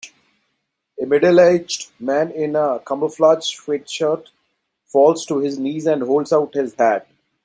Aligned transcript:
A 0.99 1.05
middleaged 1.05 1.91
man 1.99 2.31
in 2.31 2.55
a 2.55 2.79
camouflage 2.83 3.43
sweatshirt 3.55 4.29
falls 4.87 5.27
to 5.27 5.37
his 5.37 5.59
knees 5.59 5.85
and 5.85 6.01
holds 6.01 6.33
out 6.33 6.55
his 6.55 6.73
hat. 6.73 7.07